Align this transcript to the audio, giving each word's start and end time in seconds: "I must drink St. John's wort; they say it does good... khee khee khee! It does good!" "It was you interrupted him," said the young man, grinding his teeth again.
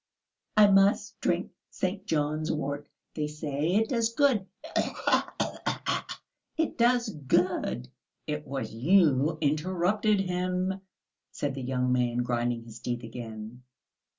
"I 0.57 0.65
must 0.65 1.19
drink 1.21 1.51
St. 1.69 2.07
John's 2.07 2.51
wort; 2.51 2.89
they 3.13 3.27
say 3.27 3.75
it 3.75 3.89
does 3.89 4.11
good... 4.15 4.47
khee 4.75 4.81
khee 4.81 5.45
khee! 5.45 5.93
It 6.57 6.75
does 6.79 7.09
good!" 7.11 7.87
"It 8.25 8.47
was 8.47 8.73
you 8.73 9.37
interrupted 9.41 10.21
him," 10.21 10.81
said 11.31 11.53
the 11.53 11.61
young 11.61 11.91
man, 11.91 12.17
grinding 12.23 12.63
his 12.63 12.79
teeth 12.79 13.03
again. 13.03 13.61